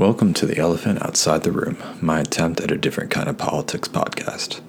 [0.00, 3.86] Welcome to The Elephant Outside the Room, my attempt at a different kind of politics
[3.86, 4.62] podcast.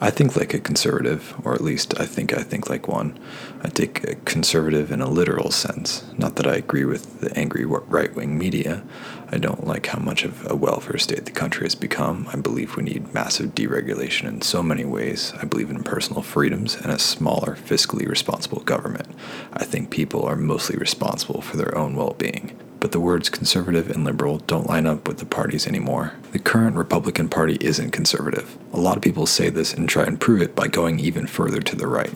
[0.00, 3.18] I think like a conservative, or at least I think I think like one.
[3.62, 6.10] I take a conservative in a literal sense.
[6.16, 8.82] Not that I agree with the angry right wing media.
[9.30, 12.26] I don't like how much of a welfare state the country has become.
[12.32, 15.34] I believe we need massive deregulation in so many ways.
[15.42, 19.08] I believe in personal freedoms and a smaller, fiscally responsible government.
[19.52, 23.90] I think people are mostly responsible for their own well being but the words conservative
[23.90, 26.14] and liberal don't line up with the parties anymore.
[26.32, 28.56] The current Republican Party isn't conservative.
[28.72, 31.60] A lot of people say this and try and prove it by going even further
[31.60, 32.14] to the right.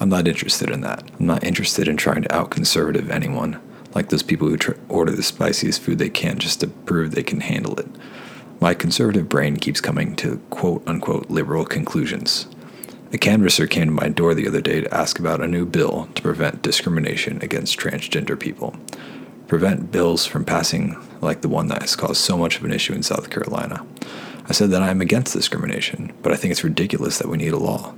[0.00, 1.04] I'm not interested in that.
[1.20, 3.60] I'm not interested in trying to out conservative anyone,
[3.94, 7.22] like those people who tr- order the spiciest food they can just to prove they
[7.22, 7.88] can handle it.
[8.58, 12.46] My conservative brain keeps coming to quote unquote liberal conclusions.
[13.12, 16.08] A canvasser came to my door the other day to ask about a new bill
[16.14, 18.74] to prevent discrimination against transgender people
[19.48, 22.92] prevent bills from passing like the one that has caused so much of an issue
[22.92, 23.86] in South Carolina.
[24.48, 27.52] I said that I am against discrimination, but I think it's ridiculous that we need
[27.52, 27.94] a law.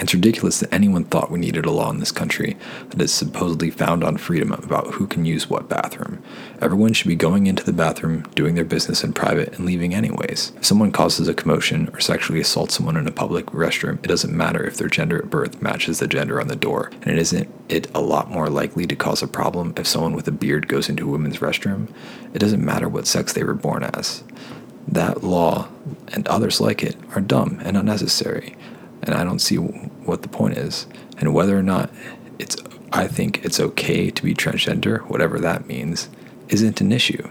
[0.00, 2.56] It's ridiculous that anyone thought we needed a law in this country
[2.90, 6.22] that is supposedly found on freedom about who can use what bathroom.
[6.60, 10.52] Everyone should be going into the bathroom, doing their business in private, and leaving anyways.
[10.56, 14.36] If someone causes a commotion or sexually assaults someone in a public restroom, it doesn't
[14.36, 17.48] matter if their gender at birth matches the gender on the door, and it isn't
[17.68, 20.88] it a lot more likely to cause a problem if someone with a beard goes
[20.88, 21.92] into a women's restroom?
[22.34, 24.22] It doesn't matter what sex they were born as.
[24.86, 25.68] That law
[26.12, 28.56] and others like it are dumb and unnecessary
[29.02, 30.86] and I don't see what the point is.
[31.18, 31.90] And whether or not
[32.38, 32.56] it's,
[32.92, 36.08] I think it's okay to be transgender, whatever that means,
[36.48, 37.28] isn't an issue.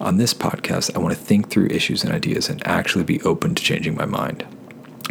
[0.00, 3.54] On this podcast, I want to think through issues and ideas and actually be open
[3.54, 4.46] to changing my mind.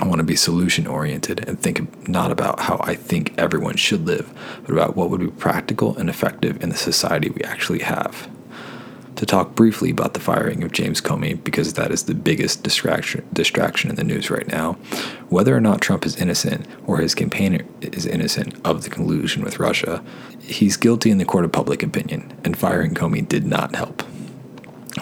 [0.01, 4.07] I want to be solution oriented and think not about how I think everyone should
[4.07, 8.29] live, but about what would be practical and effective in the society we actually have
[9.19, 13.27] to talk briefly about the firing of James Comey because that is the biggest distraction
[13.33, 14.73] distraction in the news right now.
[15.27, 19.59] Whether or not Trump is innocent or his campaign is innocent of the collusion with
[19.59, 20.01] Russia,
[20.41, 24.03] he's guilty in the court of public opinion, and firing Comey did not help.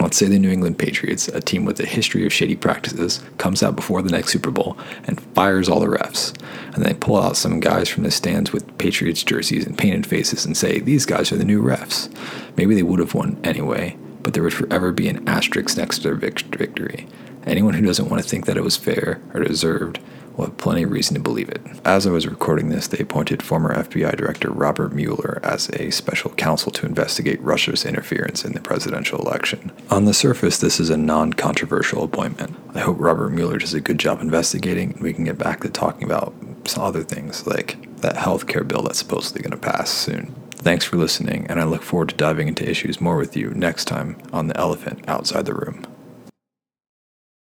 [0.01, 3.61] Let's say the New England Patriots, a team with a history of shady practices, comes
[3.61, 6.35] out before the next Super Bowl and fires all the refs.
[6.73, 10.44] And they pull out some guys from the stands with Patriots jerseys and painted faces
[10.44, 12.11] and say, These guys are the new refs.
[12.57, 16.03] Maybe they would have won anyway, but there would forever be an asterisk next to
[16.03, 17.07] their victory.
[17.45, 20.01] Anyone who doesn't want to think that it was fair or deserved
[20.35, 21.61] will have plenty of reason to believe it.
[21.85, 26.31] As I was recording this, they appointed former FBI Director Robert Mueller as a special
[26.31, 29.71] counsel to investigate Russia's interference in the presidential election.
[29.89, 32.53] On the surface, this is a non controversial appointment.
[32.75, 35.69] I hope Robert Mueller does a good job investigating and we can get back to
[35.69, 39.89] talking about some other things like that health care bill that's supposedly going to pass
[39.89, 40.35] soon.
[40.57, 43.85] Thanks for listening, and I look forward to diving into issues more with you next
[43.85, 45.85] time on The Elephant Outside the Room.